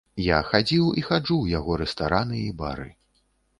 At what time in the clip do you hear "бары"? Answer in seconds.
2.65-2.91